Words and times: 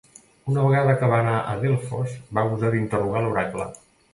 Una 0.53 0.63
vegada 0.67 0.95
que 1.01 1.09
va 1.11 1.19
anar 1.25 1.35
a 1.53 1.53
Delfos 1.65 2.15
va 2.39 2.47
gosar 2.55 2.73
d'interrogar 2.77 3.25
l'oracle 3.27 3.73